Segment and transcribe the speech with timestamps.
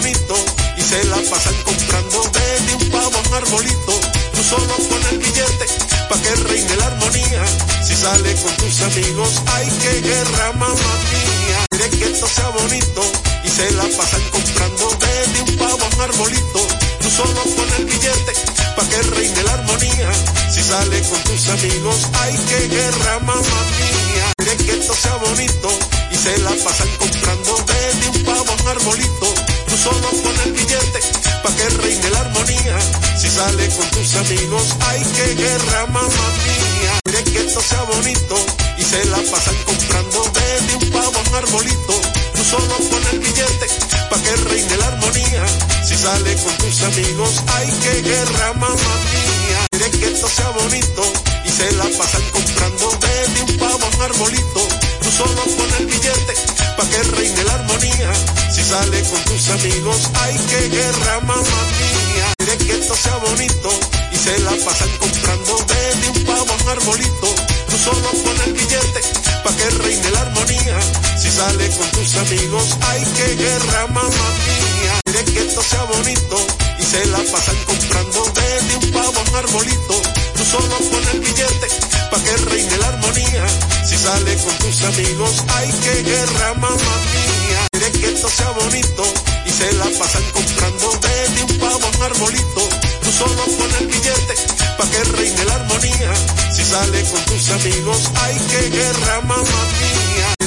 [0.00, 0.34] bonito
[0.78, 3.92] y se la pasan comprando desde un pavo a un arbolito.
[4.34, 5.66] Tú solo pon el billete
[6.08, 7.44] pa' que reine la armonía.
[7.84, 11.58] Si sale con tus amigos, hay que guerra, mamá mía.
[11.70, 13.02] Quiere que esto sea bonito
[13.44, 16.60] y se la pasan comprando desde un pavo a un arbolito.
[17.02, 18.32] Tú solo pon el billete
[18.76, 20.10] pa' que reine la armonía.
[20.50, 24.32] Si sale con tus amigos, hay que guerra, mamá mía.
[24.38, 25.68] Quiere que esto sea bonito
[26.10, 29.59] y se la pasan comprando desde un pavo a un arbolito.
[29.70, 31.00] Tú solo pon el billete
[31.44, 32.76] pa' que reine la armonía.
[33.16, 36.98] Si sale con tus amigos, hay que guerra, mamá mía.
[37.04, 38.34] Quiere que esto sea bonito
[38.78, 41.94] y se la pasan comprando desde un pavo a un arbolito.
[42.34, 43.66] Tú solo pon el billete
[44.10, 45.46] pa' que reine la armonía.
[45.86, 49.66] Si sale con tus amigos, hay que guerra, mamá mía.
[49.70, 51.02] Quiere que esto sea bonito
[51.44, 54.89] y se la pasan comprando desde un pavo a un arbolito.
[55.02, 56.34] Tú solo pon el billete
[56.76, 58.12] pa' que reine la armonía.
[58.52, 62.34] Si sale con tus amigos, hay que guerra, mamá mía.
[62.38, 63.70] Quiere que esto sea bonito
[64.12, 67.28] y se la pasan comprando desde un pavo a un arbolito.
[67.68, 69.00] Tú solo pon el billete
[69.44, 70.78] pa' que reine la armonía.
[71.18, 75.00] Si sale con tus amigos, hay que guerra, mamá mía.
[75.04, 76.36] Quiere que esto sea bonito
[76.78, 80.19] y se la pasan comprando desde un pavo a un arbolito.
[80.40, 81.68] Tú solo pon el billete
[82.10, 83.44] pa' que reine la armonía.
[83.86, 87.68] Si sale con tus amigos, hay que guerra, mamá mía.
[87.70, 89.02] Quiere que esto sea bonito
[89.44, 92.62] y se la pasan comprando desde un pavo a un arbolito.
[93.02, 94.34] Tú solo pon el billete
[94.78, 96.12] pa' que reine la armonía.
[96.56, 100.39] Si sale con tus amigos, hay que guerra, mamá mía.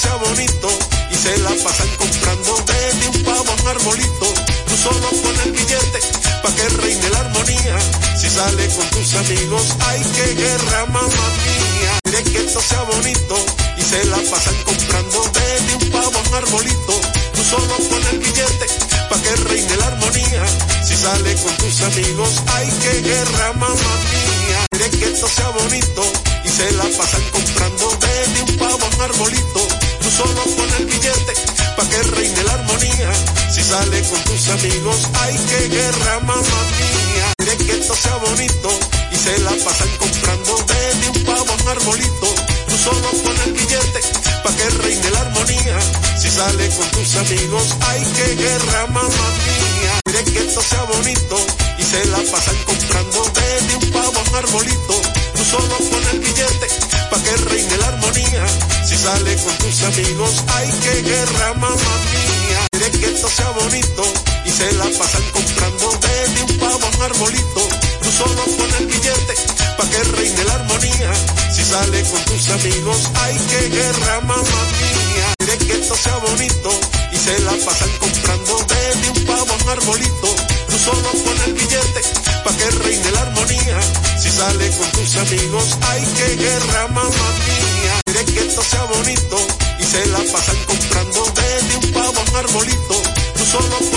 [0.00, 0.68] Sea bonito
[1.10, 4.26] y se la pasan comprando desde un pavo a un arbolito.
[4.68, 6.00] Tú solo pon el billete
[6.40, 7.78] pa' que reine la armonía.
[8.16, 11.98] Si sale con tus amigos, hay que guerra, mamá mía.
[12.04, 13.34] Quiere que esto sea bonito
[13.76, 17.17] y se la pasan comprando desde un pavo a un arbolito.
[17.38, 18.66] Tú solo pon el billete
[19.08, 20.44] pa' que reine la armonía.
[20.84, 24.66] Si sale con tus amigos, hay que guerra, mamá mía.
[24.72, 26.02] Quiere que esto sea bonito
[26.44, 29.60] y se la pasan comprando desde un pavo a un arbolito.
[30.02, 31.32] Tú solo pon el billete
[31.76, 33.10] pa' que reine la armonía.
[33.52, 37.32] Si sale con tus amigos, hay que guerra, mamá mía.
[37.38, 38.68] Quiere que esto sea bonito
[39.12, 42.34] y se la pasan comprando desde un pavo a un arbolito.
[42.66, 45.78] Tú solo pon el billete pa' que reine la armonía.
[46.18, 50.00] Si sale con tus amigos, hay que guerra, mamá mía.
[50.04, 51.36] Quiere que esto sea bonito
[51.78, 54.94] y se la pasan comprando desde un pavo a un arbolito.
[55.34, 56.66] Tú solo pon el billete
[57.10, 58.44] pa' que reine la armonía.
[58.88, 62.60] Si sale con tus amigos, hay que guerra, mamá mía.
[62.72, 64.02] Quiere que esto sea bonito
[64.46, 67.60] y se la pasan comprando desde un pavo a un arbolito.
[68.02, 71.10] Tú solo pon el billete pa' que reine la armonía.
[71.54, 75.26] Si sale con tus amigos, hay que guerra, mamá mía.
[75.38, 76.70] Quiere que esto sea bonito
[77.12, 80.28] y se la pasan comprando desde un pavo a un arbolito.
[80.68, 82.00] Tú solo pon el billete
[82.44, 83.78] pa' que reine la armonía.
[84.18, 87.94] Si sale con tus amigos, hay que guerra, mamá mía.
[88.04, 89.36] Quiere que esto sea bonito
[89.78, 92.94] y se la pasan comprando desde un pavo a un arbolito.
[93.36, 93.87] Tú solo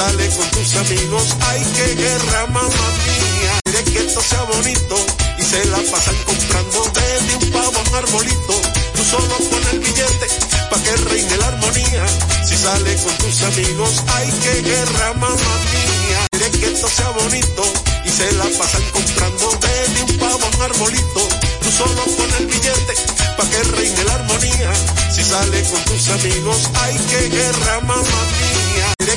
[0.00, 3.52] sale con tus amigos, hay que guerra, mamá mía.
[3.64, 4.96] Quiere que esto sea bonito
[5.38, 8.54] y se la pasan comprando desde un pavo a un arbolito.
[8.96, 10.26] Tú solo pon el billete
[10.70, 12.04] pa' que reine la armonía.
[12.48, 16.20] Si sale con tus amigos, hay que guerra, mamá mía.
[16.30, 17.62] Quiere que esto sea bonito
[18.06, 21.22] y se la pasan comprando desde un pavo a un arbolito.
[21.62, 22.94] Tú solo pon el billete
[23.36, 24.72] pa' que reine la armonía.
[25.14, 28.59] Si sale con tus amigos, hay que guerra, mamá mía.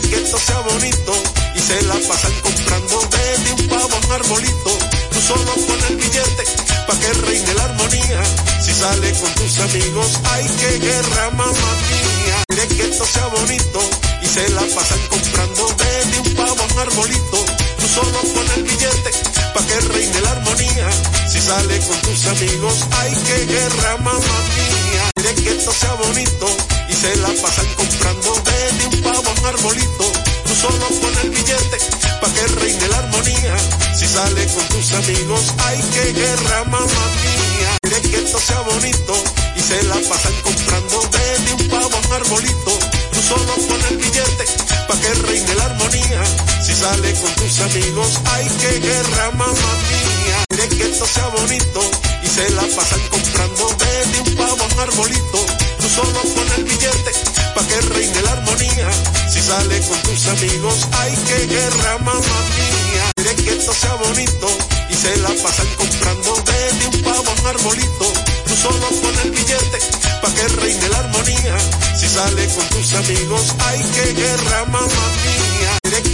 [0.09, 1.13] Que esto sea bonito
[1.55, 4.77] y se la pasan comprando desde un pavo a un arbolito.
[5.11, 6.43] Tú solo pon el billete
[6.87, 8.21] pa' que reine la armonía.
[8.61, 12.43] Si sale con tus amigos, hay que guerra, mamá mía.
[12.47, 13.79] Quiere que esto sea bonito
[14.21, 17.37] y se la pasan comprando desde un pavo a un arbolito.
[17.79, 19.11] Tú solo pon el billete
[19.53, 20.89] pa' que reine la armonía.
[21.31, 25.11] Si sale con tus amigos, hay que guerra, mamá mía.
[25.15, 26.47] Quiere que esto sea bonito
[26.89, 29.02] y se la pasan comprando desde un
[29.43, 30.05] un arbolito.
[30.45, 31.77] Tú solo pon el billete
[32.21, 33.55] pa' que reine la armonía.
[33.95, 37.77] Si sale con tus amigos, hay que guerra, mamá mía.
[37.81, 39.13] Quiere que esto sea bonito
[39.55, 42.71] y se la pasan comprando desde un pavo a un arbolito.
[43.11, 44.45] Tú solo pon el billete
[44.87, 46.23] pa' que reine la armonía.
[46.65, 50.52] Si sale con tus amigos, hay que guerra, mamá mía.
[50.63, 51.81] Quiere que esto sea bonito
[52.23, 55.45] y se la pasan comprando desde un pavo un arbolito.
[55.79, 57.11] Tú solo pon el billete
[57.53, 58.89] pa' que reine la armonía.
[59.29, 63.11] Si sale con tus amigos, hay que guerra, mamá mía.
[63.15, 64.47] Quiere que esto sea bonito
[64.89, 68.13] y se la pasan comprando desde un pavo un arbolito.
[68.47, 69.79] Tú solo pon el billete
[70.21, 71.57] pa' que reine la armonía.
[71.99, 75.52] Si sale con tus amigos, ay que guerra mamá mía.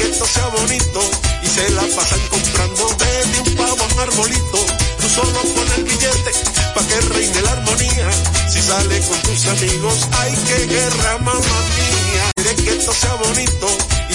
[0.10, 1.02] Esto sea bonito
[1.44, 4.66] y se la pasan comprando desde un pavo a un arbolito.
[5.00, 6.32] Tú solo pon el billete
[6.74, 8.10] pa' que reine la armonía.
[8.50, 12.32] Si sale con tus amigos, ay que guerra mamá mía.
[12.36, 13.68] Quiere que esto sea bonito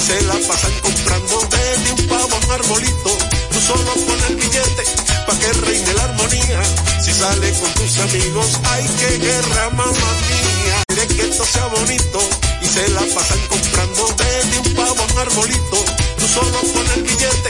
[0.05, 3.11] se la pasan comprando desde un pavo a un arbolito.
[3.53, 4.85] Tú solo pon el billete
[5.27, 6.61] pa' que reine la armonía.
[7.03, 10.77] Si sale con tus amigos, ay que guerra mamá mía.
[10.89, 12.19] Quiere que esto sea bonito
[12.61, 15.79] y se la pasan comprando desde un pavo a un arbolito.
[16.19, 17.44] Tú solo pon el billete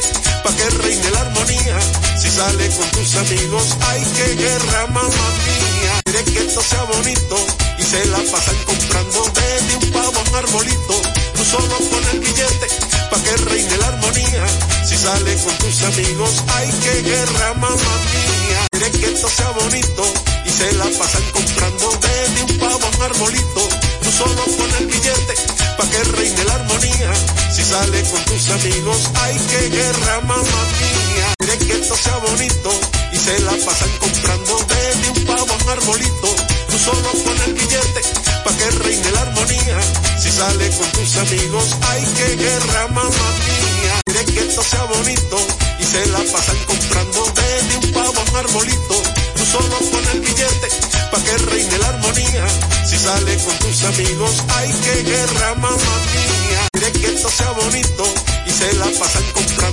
[2.34, 6.00] sale con tus amigos, ay que guerra mamá mía.
[6.04, 7.36] Quiere que esto sea bonito
[7.78, 10.94] y se la pasan comprando desde un pavo a un arbolito.
[11.36, 12.66] Tú solo pon el billete
[13.10, 14.44] pa' que reine la armonía.
[14.84, 18.66] Si sale con tus amigos, ay que guerra mamá mía.
[18.72, 20.02] Quiere que esto sea bonito
[20.44, 23.62] y se la pasan comprando desde un pavo a un arbolito.
[24.02, 25.34] Tú solo pon el billete
[25.78, 27.12] pa' que reine la armonía.
[27.54, 31.33] Si sale con tus amigos, ay que guerra mamá mía.
[31.66, 32.70] Que esto sea bonito
[33.12, 36.28] y se la pasan comprando desde un pavo a un arbolito.
[36.68, 38.00] Tú solo pon el billete
[38.44, 39.78] pa' que reine la armonía.
[40.20, 44.00] Si sale con tus amigos, ay que guerra mamá mía.
[44.04, 45.36] Quiere que esto sea bonito
[45.80, 49.02] y se la pasan comprando desde un pavo a un arbolito.
[49.36, 50.68] Tú solo pon el billete
[51.10, 52.46] pa' que reine la armonía.
[52.84, 56.68] Si sale con tus amigos, ay que guerra mamá mía.
[56.72, 58.04] Quiere que esto sea bonito
[58.46, 59.63] y se la pasan comprando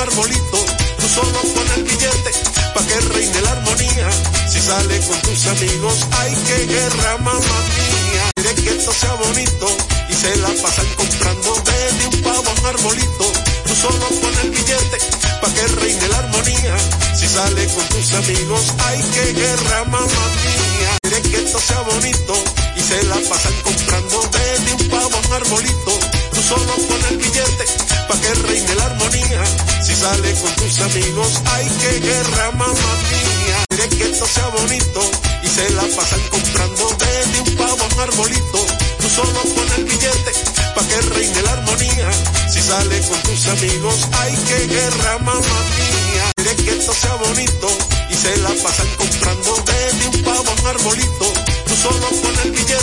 [0.00, 0.58] arbolito.
[0.98, 2.30] Tú solo pon el billete
[2.74, 4.08] pa' que reine la armonía.
[4.48, 8.30] Si sale con tus amigos, ay que guerra mamá mía.
[8.34, 9.66] Quiere que esto sea bonito
[10.08, 13.24] y se la pasan comprando desde un pavo a un arbolito.
[13.66, 14.98] Tú solo pon el billete
[15.40, 16.76] pa' que reine la armonía.
[17.18, 20.90] Si sale con tus amigos, ay que guerra mamá mía.
[21.02, 22.34] Quiere que esto sea bonito
[22.76, 26.19] y se la pasan comprando desde un pavo a un arbolito.
[26.40, 27.64] Tú solo pon el billete
[28.08, 29.42] pa' que reine la armonía.
[29.84, 33.58] Si sale con tus amigos, ay que guerra mamá mía.
[33.68, 35.00] Quiere que esto sea bonito
[35.42, 38.58] y se la pasan comprando desde un pavo a un arbolito.
[39.00, 40.32] Tú solo pon el billete
[40.74, 42.08] pa' que reine la armonía.
[42.48, 46.32] Si sale con tus amigos, ay que guerra mamá mía.
[46.36, 47.68] Quiere que esto sea bonito
[48.08, 51.26] y se la pasan comprando desde un pavo a un arbolito.
[51.66, 52.79] Tú solo pon el billete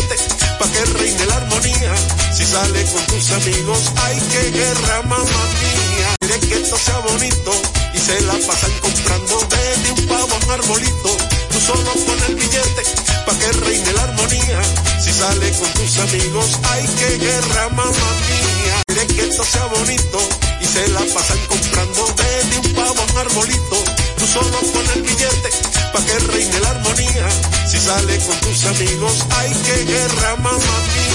[2.38, 6.16] Si sale con tus amigos, ay que guerra mamá mía.
[6.19, 7.51] Quiere que esto sea bonito
[7.95, 11.18] y se la pasan comprando desde un pavo a un arbolito.
[11.50, 12.84] Tú solo pon el billete
[13.25, 14.62] pa' que reine la armonía.
[15.01, 18.83] Si sale con tus amigos, ay que guerra mamá mía.
[18.86, 20.19] Quiere que esto sea bonito
[20.62, 23.78] y se la pasan comprando desde un pavo a un arbolito.
[24.19, 25.50] Tú solo pon el billete
[25.92, 27.28] pa' que reine la armonía.
[27.66, 31.06] Si sale con tus amigos, ay que guerra mamá mía.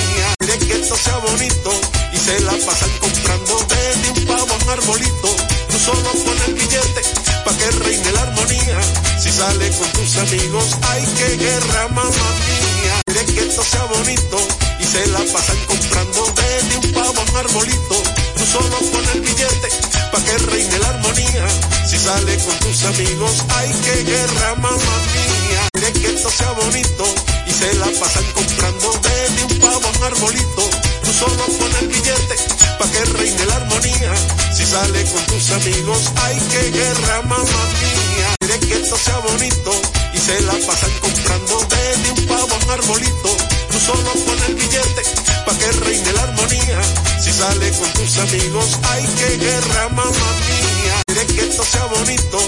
[0.44, 1.71] Quiere que esto sea bonito
[2.12, 5.37] y se la pasan comprando desde un pavo a un arbolito.
[5.71, 7.03] Tú solo pon el billete
[7.44, 8.81] pa' que reine la armonía.
[9.21, 13.03] Si sale con tus amigos, ay que guerra mamá mía.
[13.06, 14.37] Quiere que esto sea bonito
[14.81, 18.03] y se la pasan comprando desde un pavo a un arbolito.
[18.37, 19.69] Tú solo pon el billete
[20.11, 21.47] pa' que reine la armonía.
[21.87, 25.72] Si sale con tus amigos, ay que guerra mamá mía.
[25.82, 27.05] Quiere que esto sea bonito
[27.44, 30.70] y se la pasan comprando desde un pavo a un arbolito.
[31.03, 32.36] Tú solo pon el billete
[32.79, 34.15] pa' que reine la armonía.
[34.55, 38.36] Si sale con tus amigos, ay que guerra mamá mía.
[38.39, 39.72] Quiere que esto sea bonito
[40.15, 43.36] y se la pasan comprando desde un pavo a un arbolito.
[43.72, 45.03] Tú solo pon el billete
[45.44, 46.81] pa' que reine la armonía.
[47.20, 51.03] Si sale con tus amigos, ay que guerra mamá mía.
[51.22, 52.39] Que esto sea bonito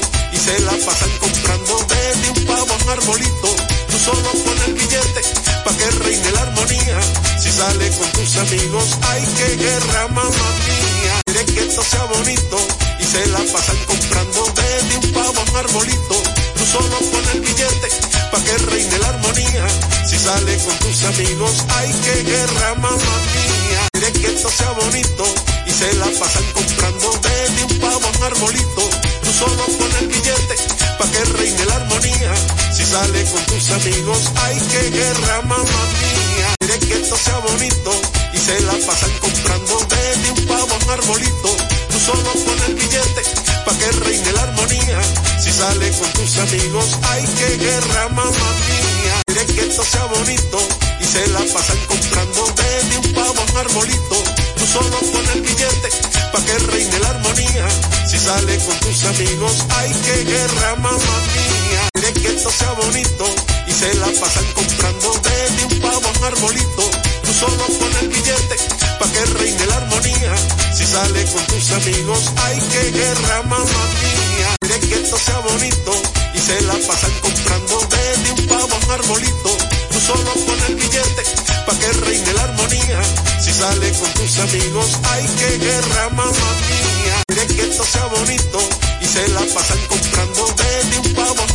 [0.44, 3.48] se la pasan comprando desde un pavo a un arbolito.
[3.88, 5.22] Tú solo pon el billete
[5.64, 7.00] pa' que reine la armonía.
[7.40, 11.14] Si sale con tus amigos, ay que guerra mamá mía.
[11.24, 12.58] Quiere que esto sea bonito
[13.00, 16.33] y se la pasan comprando desde un pavo a un arbolito.
[16.56, 17.88] Tú solo pon el billete
[18.30, 19.66] pa' que reine la armonía.
[20.06, 23.88] Si sale con tus amigos, ay que guerra mamá mía.
[23.92, 25.25] Quiere que esto sea bonito
[25.66, 28.82] y se la pasan comprando desde un pavo a un arbolito.
[29.23, 30.54] Tú solo pon el billete
[30.99, 32.32] pa' que reine la armonía.
[32.73, 36.54] Si sale con tus amigos, ay que guerra mamá mía.
[36.58, 37.90] Quiere que esto sea bonito
[38.32, 41.50] y se la pasan comprando desde un pavo a un arbolito.
[41.90, 45.00] Tú solo pon el billete pa' que reine la armonía.
[45.42, 49.23] Si sale con tus amigos, ay que guerra mamá mía.
[49.26, 50.59] Quiere que esto sea bonito
[51.00, 54.16] y se la pasan comprando desde un pavo a un arbolito.
[54.56, 55.88] Tú solo pon el billete
[56.33, 57.66] pa' que reine la armonía.
[58.06, 61.93] Si sale con tus amigos, ay que guerra mamá mía.
[62.04, 63.25] Quiere que esto sea bonito
[63.66, 66.90] y se la pasan comprando desde un pavo a un arbolito.
[67.25, 68.56] Tú solo pon el billete
[68.99, 70.34] pa' que reine la armonía.
[70.76, 74.56] Si sale con tus amigos, hay que guerra, mamá mía.
[74.61, 75.92] Quiere que esto sea bonito
[76.34, 79.56] y se la pasan comprando desde un pavo a un arbolito.
[79.90, 81.23] Tú solo pon el billete
[81.64, 83.00] pa' que reine la armonía.
[83.40, 87.23] Si sale con tus amigos, hay que guerra, mamá mía.
[87.28, 88.58] Quiere que esto sea bonito
[89.00, 90.43] y se la pasan comprando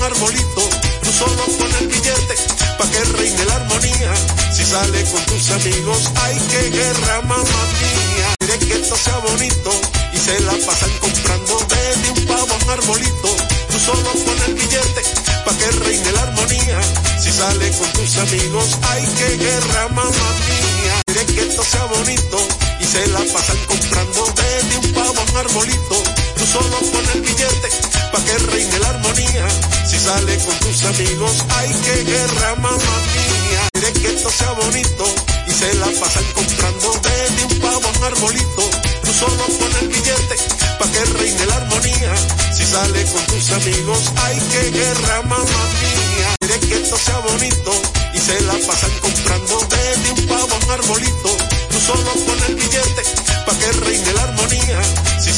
[0.09, 0.61] arbolito.
[1.03, 2.35] Tú solo pon el billete
[2.77, 4.13] pa' que reine la armonía.
[4.53, 8.27] Si sale con tus amigos, hay que guerra, mamá mía.
[8.39, 9.71] Quiere que esto sea bonito
[10.13, 13.29] y se la pasan comprando desde un pavo a un arbolito.
[13.71, 15.01] Tú solo pon el billete
[15.45, 16.79] pa' que reine la armonía.
[17.21, 21.01] Si sale con tus amigos, hay que guerra, mamá mía.
[21.05, 22.37] Quiere que esto sea bonito
[22.79, 26.18] y se la pasan comprando desde un pavo a un arbolito.
[26.39, 27.69] Tú solo pon el billete
[28.13, 29.45] pa' que reine la armonía.
[29.85, 33.61] Si sale con tus amigos, hay que guerra, mamá mía.
[33.73, 35.03] Quiere que esto sea bonito
[35.47, 38.63] y se la pasan comprando desde un pavo a un arbolito.
[39.03, 40.35] Tú solo pon el billete
[40.79, 42.15] pa' que reine la armonía.
[42.55, 46.35] Si sale con tus amigos, hay que guerra, mamá mía.
[46.39, 47.71] Quiere que esto sea bonito
[48.13, 51.29] y se la pasan comprando desde un pavo a un arbolito.
[51.69, 52.68] Tú solo pon el billete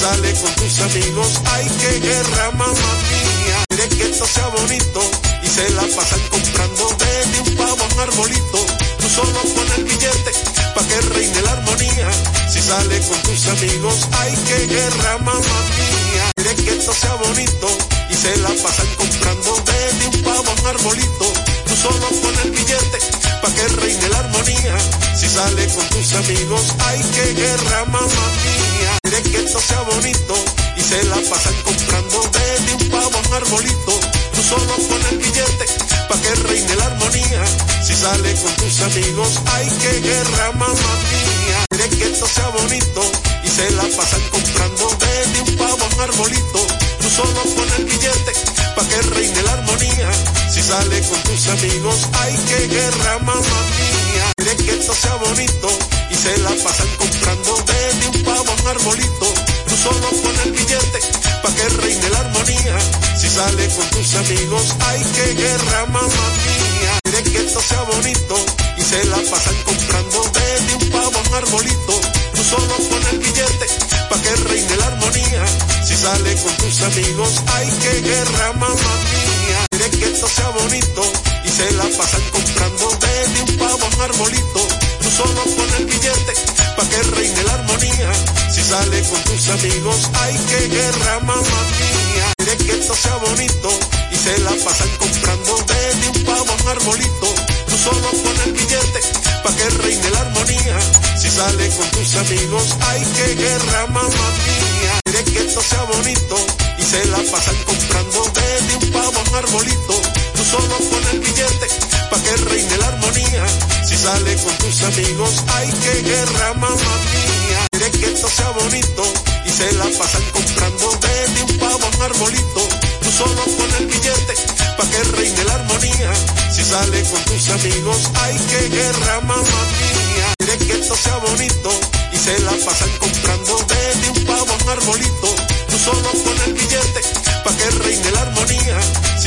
[0.02, 3.58] sale con tus amigos, hay que guerra, mamá mía.
[3.70, 5.00] Quiere que esto sea bonito
[5.44, 8.60] y se la pasan comprando desde un pavo a un arbolito.
[9.00, 10.32] Tú solo pon el billete
[10.74, 12.10] pa' que reine la armonía.
[12.52, 16.26] Si sale con tus amigos, hay que guerra, mamá mía.
[16.36, 17.68] Quiere que esto sea bonito
[18.10, 21.26] y se la pasan comprando desde un pavo a un arbolito.
[21.68, 24.78] Tú solo pon el billete pa' que reine la armonía.
[25.16, 28.98] Si sale con tus amigos, hay que guerra, mamá mía.
[29.04, 30.36] Quiere que esto sea bonito
[30.78, 33.94] y se la pasan comprando desde un pavo a un arbolito.
[34.34, 35.66] Tú solo pon el billete
[36.08, 37.44] pa' que reine la armonía.
[37.84, 41.71] Si sale con tus amigos, hay que guerra, mamá mía.
[42.02, 43.02] Que esto sea bonito
[43.44, 46.68] y se la pasan comprando desde un pavo a un arbolito.
[47.00, 48.34] Tú solo pon el billete
[48.76, 50.10] pa' que reine la armonía.
[50.50, 54.34] Si sale con tus amigos, hay que guerra, mamá mía.
[54.36, 55.68] Quiere que esto sea bonito
[56.10, 59.28] y se la pasan comprando desde un pavo a un arbolito.
[59.68, 61.00] Tú solo pon el billete
[61.44, 62.78] pa' que reine la armonía.
[63.16, 67.01] Si sale con tus amigos, hay que guerra, mamá mía.
[67.12, 68.36] Quiere que esto sea bonito
[68.78, 71.94] y se la pasan comprando desde un pavo a un arbolito.
[72.34, 73.66] Tú solo pon el billete
[74.10, 75.46] pa' que reine la armonía.
[75.84, 79.60] Si sale con tus amigos, hay que guerra, mamá mía.
[79.72, 81.04] Quiere que esto sea bonito
[81.44, 84.68] y se la pasan comprando desde un pavo a un arbolito.
[85.02, 86.34] Tú solo pon el billete
[86.78, 88.12] pa' que reine la armonía.
[88.54, 92.41] Si sale con tus amigos, hay que guerra, mamá mía.
[92.82, 93.70] Esto sea bonito
[94.12, 97.28] y se la pasan comprando desde un pavo a un arbolito.
[97.68, 99.02] Tú solo pon el billete
[99.44, 100.80] pa' que reine la armonía.
[101.16, 105.00] Si sale con tus amigos, hay que guerra, mamá mía.
[105.06, 106.36] Quiere que esto sea bonito
[106.80, 110.02] y se la pasan comprando desde un pavo a un arbolito.
[110.42, 111.68] Tú solo pon el billete
[112.10, 113.46] pa' que reine la armonía.
[113.86, 117.68] Si sale con tus amigos, hay que guerra, mamá mía.
[117.70, 119.04] Quiere que esto sea bonito
[119.46, 122.62] y se la pasan comprando desde un pavo a un arbolito.
[123.04, 124.34] Tú solo pon el billete
[124.78, 126.12] pa' que reine la armonía.
[126.50, 130.34] Si sale con tus amigos, hay que guerra, mamá mía.
[130.40, 131.70] Quiere que esto sea bonito
[132.14, 135.36] y se la pasan comprando desde un pavo a un arbolito.
[135.70, 137.02] Tú solo pon el billete
[137.44, 138.80] pa' que reine la armonía.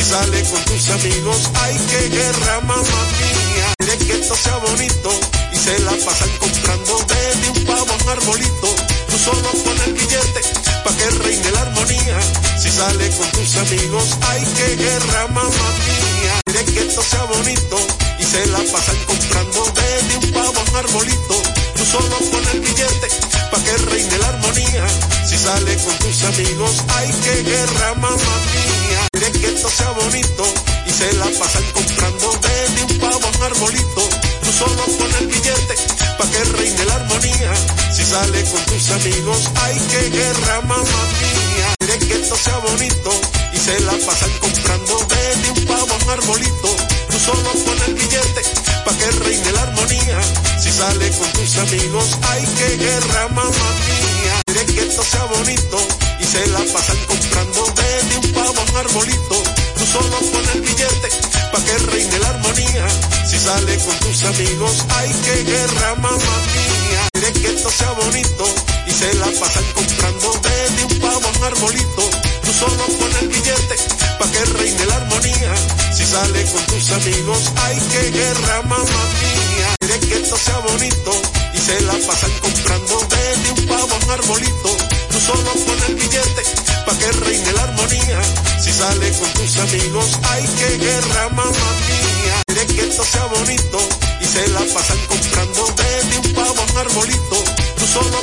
[0.05, 3.75] Sale con tus amigos, hay que guerra, mamá mía.
[3.79, 5.11] Quiere que esto sea bonito
[5.51, 8.69] y se la pasan comprando desde un pavo a un arbolito.
[9.09, 10.41] Tú solo pon el billete
[10.85, 12.21] pa' que reine la armonía.
[12.61, 16.41] Si sale con tus amigos, hay que guerra, mamá mía.
[16.45, 17.77] Quiere que esto sea bonito
[18.19, 21.43] y se la pasan comprando desde un pavo a un arbolito.
[21.77, 23.09] Tú solo pon el billete
[23.51, 24.87] pa' que reine la armonía.
[25.27, 28.17] Si sale con tus amigos, hay que guerra, mamá
[28.53, 29.14] mía.
[29.25, 30.45] Quiere que esto sea bonito
[30.87, 34.09] y se la pasan comprando desde un pavo a un arbolito.
[34.43, 35.75] Tú solo pon el billete
[36.19, 37.55] pa' que reine la armonía.
[37.91, 41.75] Si sale con tus amigos, hay que guerra, mamá mía.
[41.79, 43.11] Quiere que esto sea bonito
[43.55, 46.77] y se la pasan comprando desde un pavo a un arbolito.
[47.09, 48.43] Tú solo pon el billete
[48.85, 50.21] pa' que reine la armonía.
[50.61, 54.14] Si sale con tus amigos, hay que guerra, mamá mía.
[54.47, 55.79] Quiere que esto sea bonito
[56.21, 59.37] y se la pasan comprando desde un pavo a un arbolito.
[59.77, 61.09] Tú solo pon el billete
[61.53, 62.87] pa' que reine la armonía.
[63.27, 67.09] Si sale con tus amigos, hay que guerra, mamá mía.
[67.13, 68.45] quiere que esto sea bonito
[68.87, 72.11] y se la pasan comprando desde un pavo a un arbolito.
[72.45, 73.77] Tú solo pones el billete
[74.19, 75.55] pa' que reine la armonía.
[75.97, 79.75] Si sale con tus amigos, hay que guerra, mamá mía.
[79.81, 81.11] Quiere que esto sea bonito
[81.55, 84.71] y se la pasan comprando desde un pavo a un arbolito.
[85.11, 86.43] Tú solo pones el billete
[86.85, 88.21] pa' que reine la armonía.
[88.63, 92.43] Si sale con tus amigos, hay que guerra, mamá mía.
[92.47, 93.79] Quiere que esto sea bonito
[94.21, 97.37] y se la pasan comprando desde un pavo a un arbolito.
[97.79, 98.19] Tú solo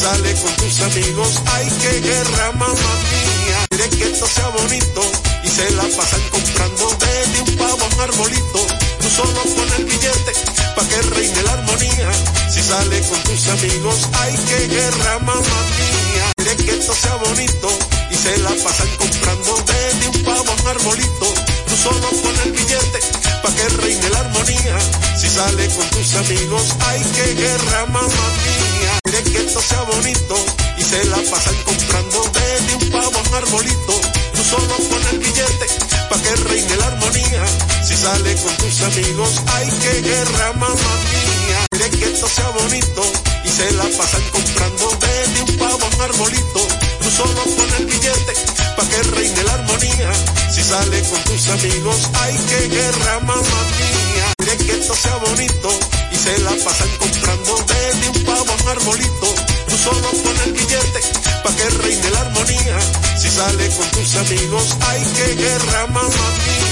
[0.00, 3.66] sale con tus amigos, hay que guerra, mamá mía.
[3.68, 5.02] Quiere que esto sea bonito
[5.44, 8.60] y se la pasan comprando desde un pavo a un arbolito.
[9.00, 10.32] Tú solo pones el billete
[10.74, 12.10] pa' que reine la armonía.
[12.48, 16.32] Si sale con tus amigos, hay que guerra, mamá mía.
[16.36, 17.68] Quiere que esto sea bonito
[18.10, 21.26] y se la pasan comprando desde un pavo a un arbolito.
[21.70, 22.98] Tú solo pones el billete
[23.42, 24.76] pa' que reine la armonía.
[25.16, 28.98] Si sale con tus amigos, hay que guerra, mamá mía.
[29.04, 30.34] Quiere que esto sea bonito
[30.78, 34.00] y se la pasan comprando desde un pavo a un arbolito.
[34.34, 35.66] Tú solo pones el billete
[36.10, 37.44] pa' que reine la armonía.
[37.86, 41.39] Si sale con tus amigos, hay que guerra, mamá mía.
[41.70, 43.02] Quiere que esto sea bonito
[43.44, 46.60] y se la pasan comprando desde un pavo a un arbolito.
[47.02, 48.32] Tú solo pones el billete
[48.76, 50.10] pa' que reine la armonía.
[50.52, 54.34] Si sale con tus amigos, hay que guerra, mamá mía.
[54.38, 55.68] Quiere que esto sea bonito
[56.12, 59.34] y se la pasan comprando desde un pavo a un arbolito.
[59.68, 61.00] Tú solo pones el billete
[61.42, 62.78] pa' que reine la armonía.
[63.18, 66.69] Si sale con tus amigos, hay que guerra, mamá mía.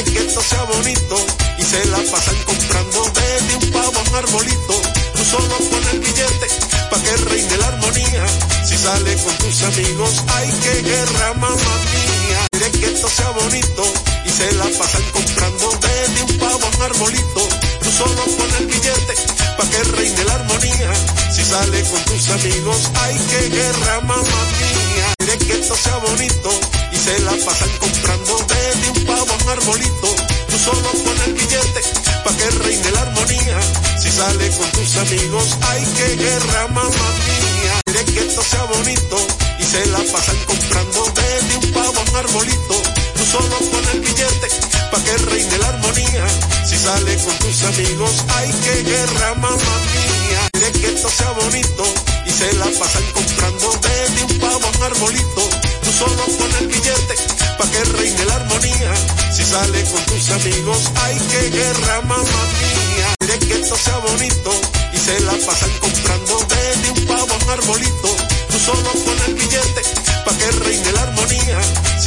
[0.00, 1.16] Quiere que esto sea bonito
[1.58, 4.82] y se la pasan comprando desde un pavo a un arbolito.
[5.14, 6.46] Tú solo pones el billete
[6.88, 8.24] pa' que reine la armonía.
[8.64, 12.46] Si sale con tus amigos, hay que guerra, mamá mía.
[12.50, 13.82] Quiere que esto sea bonito
[14.24, 17.48] y se la pasan comprando desde un pavo a un arbolito.
[17.82, 19.14] Tú solo pones el billete
[19.58, 20.92] pa' que reine la armonía.
[21.30, 25.19] Si sale con tus amigos, hay que guerra, mamá mía.
[25.50, 26.48] Que esto sea bonito
[26.92, 30.14] y se la pasan comprando desde un pavo a un arbolito.
[30.48, 31.80] Tú solo pones el billete
[32.22, 33.58] pa' que reine la armonía.
[33.98, 37.80] Si sale con tus amigos, hay que guerra, mamá mía.
[37.84, 39.16] Que esto sea bonito
[39.58, 42.99] y se la pasan comprando desde un pavo a un arbolito.
[43.20, 44.48] Tú solo pones el billete
[44.90, 46.26] pa' que reine la armonía.
[46.64, 50.48] Si sale con tus amigos, hay que guerra, mamá mía.
[50.52, 51.84] Quiere que esto sea bonito
[52.24, 55.42] y se la pasan comprando desde un pavo a un arbolito.
[55.84, 57.14] Tú solo pones el billete
[57.58, 58.92] pa' que reine la armonía.
[59.30, 63.14] Si sale con tus amigos, hay que guerra, mamá mía.
[63.18, 64.50] Quiere que esto sea bonito
[64.94, 68.16] y se la pasan comprando desde un pavo a un arbolito.
[68.48, 68.90] Tú solo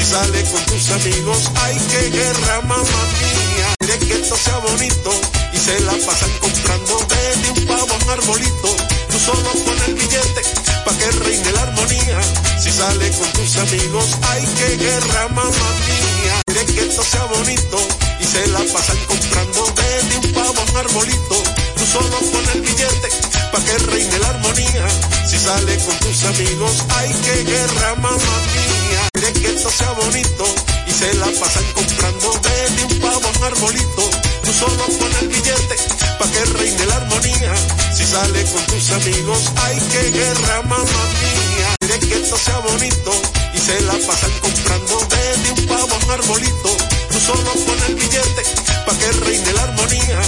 [0.04, 3.74] Si sale con tus amigos, hay que guerra, mamá mía.
[3.80, 5.12] Quiere que esto sea bonito
[5.54, 8.76] y se la pasan comprando desde un pavo a un arbolito.
[9.10, 10.42] Tú solo pones el billete
[10.84, 12.20] pa' que reine la armonía.
[12.60, 16.42] Si sale con tus amigos, hay que guerra, mamá mía.
[16.48, 17.78] Quiere que esto sea bonito
[18.20, 21.36] y se la pasan comprando desde un pavo a un arbolito.
[21.78, 23.08] Tú solo pones el billete
[23.54, 24.86] pa' que reine la armonía.
[25.26, 29.13] Si sale con tus amigos, hay que guerra, mamá mía.
[29.24, 30.46] Quiere que esto sea bonito
[30.86, 34.10] y se la pasan comprando desde un pavo un arbolito.
[34.44, 35.76] Tú solo pones el billete
[36.20, 37.54] pa' que reine la armonía.
[37.96, 41.76] Si sale con tus amigos, hay que guerra, mamá mía.
[41.80, 43.12] Quiere que esto sea bonito
[43.54, 46.78] y se la pasan comprando desde un pavo un arbolito.
[47.10, 48.44] Tú solo pones el billete
[48.86, 50.20] pa' que reine la armonía.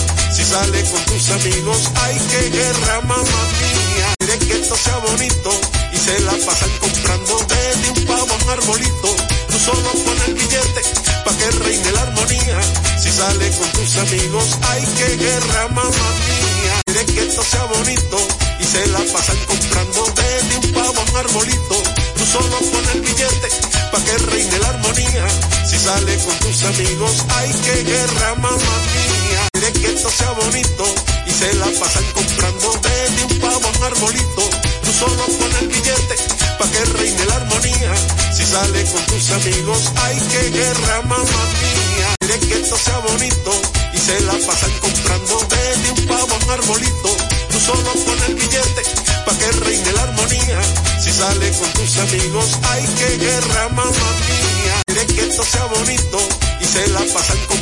[0.56, 4.16] Sale con tus amigos, hay que guerra, mamá mía.
[4.18, 5.52] Quiere que esto sea bonito
[5.92, 9.16] y se la pasan comprando desde un pavo a un arbolito.
[9.50, 10.82] Tú solo pones el billete
[11.26, 12.58] pa' que reine la armonía.
[13.04, 16.82] Si sale con tus amigos, hay que guerra, mamá mía.
[16.86, 18.18] Quiere que esto sea bonito
[18.58, 21.84] y se la pasan comprando desde un pavo a un arbolito.
[22.16, 23.50] Tú solo pones el billete
[23.92, 25.28] pa' que reine la armonía.
[25.68, 29.55] Si sale con tus amigos, hay que guerra, mamá mía.
[29.66, 30.86] Quiere que esto sea bonito
[31.26, 34.50] y se la pasan comprando desde un pavo a un arbolito.
[34.84, 36.16] Tú solo pones el billete
[36.60, 37.94] pa' que reine la armonía.
[38.32, 42.16] Si sale con tus amigos, hay que guerra, mamá mía.
[42.20, 43.52] Quiere que esto sea bonito
[43.92, 47.10] y se la pasan comprando desde un pavo a un arbolito.
[47.50, 48.82] Tú solo pones el billete
[49.26, 50.62] pa' que reine la armonía.
[51.02, 54.76] Si sale con tus amigos, hay que guerra, mamá mía.
[54.86, 56.20] Quiere que esto sea bonito
[56.62, 57.55] y se la pasan comprando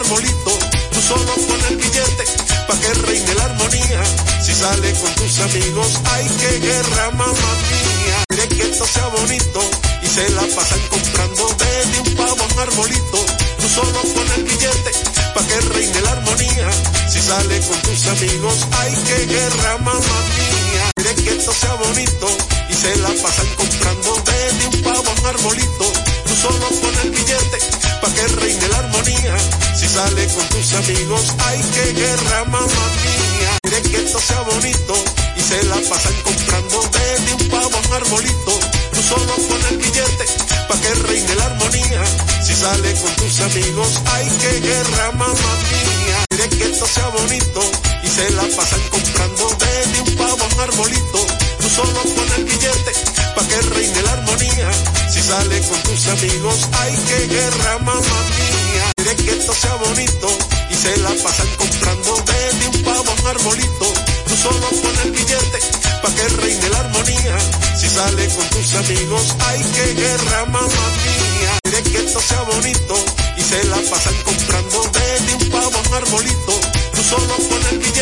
[0.00, 2.24] Tú solo pones el billete
[2.66, 4.02] pa' que reine la armonía.
[4.42, 8.24] Si sale con tus amigos, hay que guerra, mamá mía.
[8.28, 9.60] Quiere que esto sea bonito
[10.02, 13.26] y se la pasan comprando desde un pavo a un arbolito.
[13.60, 14.90] Tú solo pones el billete
[15.34, 16.70] pa' que reine la armonía.
[17.10, 20.89] Si sale con tus amigos, ay, qué guerra, mamá mía.
[21.60, 22.26] Que sea bonito
[22.70, 25.92] y se la pasan comprando desde un pavo a un arbolito.
[26.24, 27.58] Tú solo pon el billete
[28.00, 29.36] pa' que reine la armonía.
[29.76, 33.58] Si sale con tus amigos, ay, qué guerra, mamá mía.
[33.62, 34.94] Quiere que esto sea bonito
[35.36, 38.52] y se la pasan comprando desde un pavo a un arbolito.
[38.94, 40.24] Tú solo pon el billete
[40.66, 42.02] pa' que reine la armonía.
[42.42, 46.24] Si sale con tus amigos, ay, qué guerra, mamá mía.
[46.30, 47.60] Quiere que esto sea bonito
[48.02, 51.49] y se la pasan comprando desde un pavo a un arbolito.
[51.60, 52.92] Tú solo pon el billete
[53.34, 54.70] pa' que reine la armonía.
[55.12, 58.92] Si sale con tus amigos, ay, qué guerra, mamá mía.
[58.96, 60.28] Quiere que esto sea bonito
[60.70, 63.86] y se la pasan comprando desde un pavo a un arbolito.
[64.26, 65.58] Tú solo pon el billete
[66.02, 67.36] pa' que reine la armonía.
[67.78, 71.58] Si sale con tus amigos, ay, qué guerra, mamá mía.
[71.62, 72.94] Quiere que esto sea bonito
[73.36, 76.52] y se la pasan comprando desde un pavo a un arbolito.
[76.94, 77.99] Tú solo pon el billete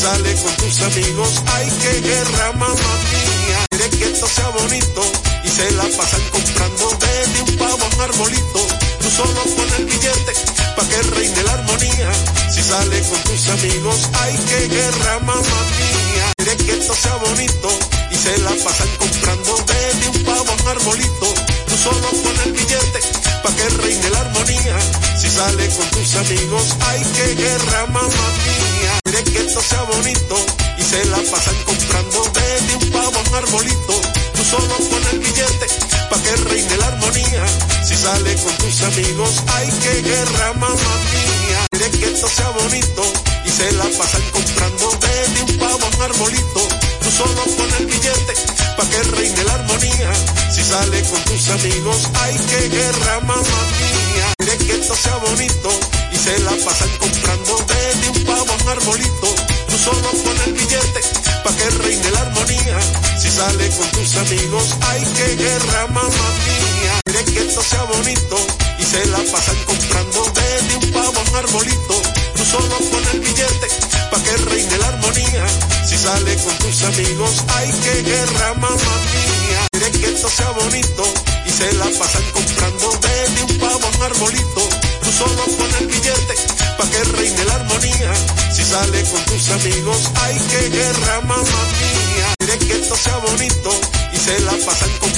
[0.00, 3.66] sale con tus amigos, ay, qué guerra, mamá mía.
[3.68, 5.02] Quiere que esto sea bonito
[5.44, 8.60] y se la pasan comprando desde un pavo a un arbolito.
[9.00, 10.32] Tú solo pon el billete
[10.76, 12.10] pa' que reine la armonía.
[12.50, 16.32] Si sale con tus amigos, ay, qué guerra, mamá mía.
[16.36, 17.68] Quiere que esto sea bonito
[18.10, 21.26] y se la pasan comprando desde un pavo a un arbolito.
[21.68, 24.76] Tú solo pon el billete pa' que reine la armonía.
[25.18, 28.92] Si sale con tus amigos, ay, qué guerra, mamá mía.
[29.04, 30.36] Quiere que esto sea bonito
[30.78, 33.94] y se la pasan comprando desde un pavo a un arbolito.
[34.34, 35.66] Tú solo pon el billete
[36.10, 37.44] pa' que reine la armonía.
[37.84, 41.66] Si sale con tus amigos, ay, qué guerra, mamá mía.
[41.70, 43.02] Quiere que esto sea bonito
[43.44, 46.79] y se la pasan comprando desde un pavo a un arbolito.
[47.02, 48.34] Tú solo pon el billete
[48.76, 50.12] pa' que reine la armonía.
[50.50, 54.34] Si sale con tus amigos, ay, qué guerra, mamá mía.
[54.38, 55.70] Quiere que esto sea bonito
[56.12, 59.28] y se la pasan comprando desde un pavo a un arbolito.
[59.68, 61.00] Tú solo pon el billete
[61.44, 62.78] pa' que reine la armonía.
[63.18, 67.00] Si sale con tus amigos, ay, qué guerra, mamá mía.
[67.04, 68.36] Quiere que esto sea bonito
[68.78, 72.19] y se la pasan comprando desde un pavo a un arbolito.
[72.40, 73.68] Tú solo pon el billete
[74.10, 75.44] pa' que reine la armonía.
[75.86, 79.60] Si sale con tus amigos, ay, qué guerra, mamá mía.
[79.72, 81.04] Quiere que esto sea bonito
[81.44, 84.62] y se la pasan comprando desde un pavo a un arbolito.
[85.02, 86.34] Tú solo pon el billete
[86.78, 88.12] pa' que reine la armonía.
[88.54, 92.34] Si sale con tus amigos, ay, qué guerra, mamá mía.
[92.38, 93.70] Quiere que esto sea bonito
[94.14, 95.09] y se la pasan comprando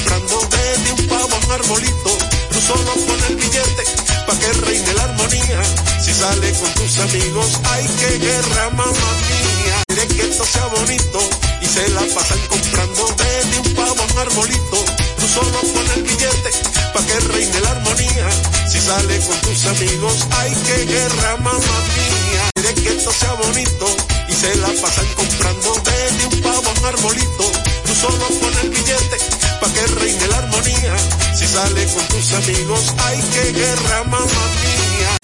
[6.23, 9.83] Si sale con tus amigos, ay, qué guerra, mamá mía.
[9.89, 11.19] Quiere que esto sea bonito
[11.61, 14.85] y se la pasan comprando desde un pavo a un arbolito.
[15.19, 16.51] Tú solo pon el billete
[16.95, 18.29] pa' que reine la armonía.
[18.71, 22.51] Si sale con tus amigos, ay, qué guerra, mamá mía.
[22.55, 23.87] Quiere que esto sea bonito
[24.29, 27.45] y se la pasan comprando desde un pavo a un arbolito.
[27.85, 29.17] Tú solo pon el billete
[29.61, 30.95] pa' que reine la armonía.
[31.35, 35.22] Si sale con tus amigos, ay, qué guerra, mamá mía.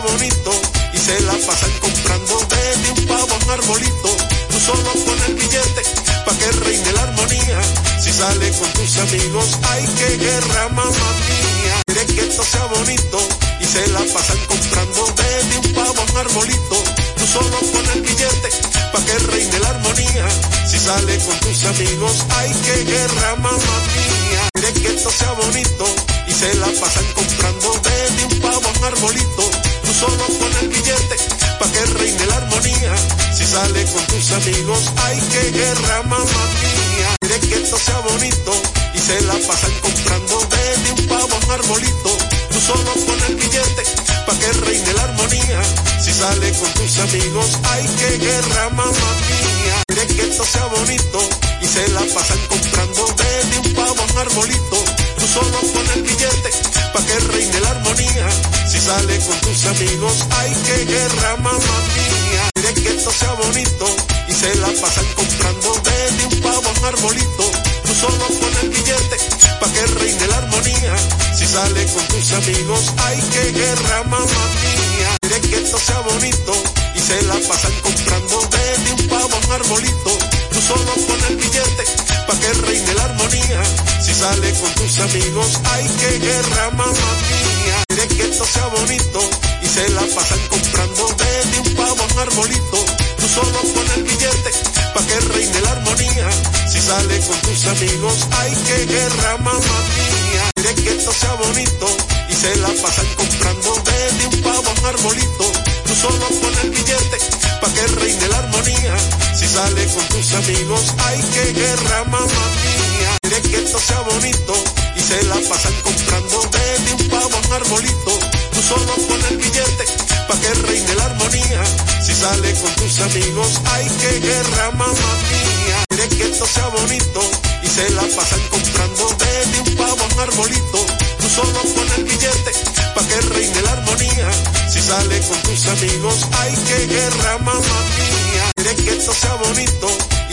[0.00, 0.52] Bonito
[0.92, 4.16] y se la pasan comprando desde un pavo a un arbolito.
[4.50, 5.82] Tú solo pon el billete
[6.24, 7.60] pa' que reine la armonía.
[8.00, 11.82] Si sale con tus amigos, ay, qué guerra, mamá mía.
[11.86, 13.18] Quiere que esto sea bonito
[13.60, 16.76] y se la pasan comprando desde un pavo a un arbolito.
[17.16, 18.48] Tú solo pon el billete
[18.92, 20.28] pa' que reine la armonía.
[20.66, 24.29] Si sale con tus amigos, ay, qué guerra, mamá mía.
[24.60, 25.86] Quiere que esto sea bonito
[26.28, 29.50] y se la pasan comprando desde un pavo a un arbolito.
[29.84, 31.16] Tú solo pon el billete
[31.58, 32.94] pa' que reine la armonía.
[33.32, 37.16] Si sale con tus amigos, ay, qué guerra, mamá mía.
[37.20, 38.52] Quiere que esto sea bonito
[38.92, 42.29] y se la pasan comprando desde un pavo a un arbolito.
[42.60, 43.82] Tú solo pon el billete
[44.26, 45.62] pa' que reine la armonía.
[45.98, 49.82] Si sale con tus amigos, ay, qué guerra, mamá mía.
[49.88, 51.18] Quiere que esto sea bonito
[51.62, 54.76] y se la pasan comprando desde un pavo a un arbolito.
[55.18, 56.50] Tú solo pon el billete
[56.92, 58.28] pa' que reine la armonía.
[58.68, 62.50] Si sale con tus amigos, ay, qué guerra, mamá mía.
[62.52, 63.86] Quiere que esto sea bonito
[64.28, 67.44] y se la pasan comprando desde un pavo a un arbolito.
[67.90, 69.16] Tú solo pon el billete
[69.58, 70.94] pa' que reine la armonía.
[71.36, 75.10] Si sale con tus amigos, ay, qué guerra, mamá mía.
[75.20, 76.52] Quiere que esto sea bonito
[76.94, 80.10] y se la pasan comprando desde un pavo a un arbolito.
[80.52, 81.84] Tú solo pon el billete
[82.28, 83.60] pa' que reine la armonía.
[84.00, 87.84] Si sale con tus amigos, ay, qué guerra, mamá mía.
[87.88, 89.18] Quiere que esto sea bonito
[89.62, 92.99] y se la pasan comprando desde un pavo a un arbolito.
[93.20, 94.50] Tú solo pon el billete
[94.94, 96.28] pa' que reine la armonía.
[96.66, 100.50] Si sale con tus amigos, ay, qué guerra, mamá mía.
[100.54, 101.86] Quiere que esto sea bonito
[102.28, 105.44] y se la pasan comprando desde un pavo a un arbolito.
[105.86, 107.18] Tú solo pon el billete
[107.60, 108.96] pa' que reine la armonía.
[109.38, 113.19] Si sale con tus amigos, hay que guerra, mamá mía.
[113.50, 114.54] Que esto sea bonito
[114.94, 118.12] y se la pasan comprando desde un pavo a un arbolito.
[118.52, 119.84] Tú solo pon el billete
[120.28, 121.62] pa' que reine la armonía.
[122.00, 125.84] Si sale con tus amigos, hay que guerra, mamá mía.
[125.88, 127.20] Quiere que esto sea bonito
[127.64, 130.86] y se la pasan comprando desde un pavo un arbolito.
[131.18, 132.52] Tú solo pon el billete
[132.94, 134.30] pa' que reine la armonía.
[134.70, 138.52] Si sale con tus amigos, hay que guerra, mamá mía.
[138.54, 139.88] Quiere que esto sea bonito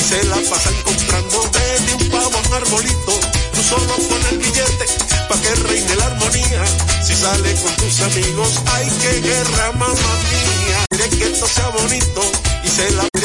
[0.07, 3.19] se la pasan comprando desde un pavo a un arbolito.
[3.53, 4.85] Tú solo pon el billete
[5.27, 6.63] pa' que reine la armonía.
[7.03, 10.85] Si sale con tus amigos, hay que guerra, mamá mía.
[10.89, 12.21] Quiere que esto sea bonito
[12.63, 13.16] y se la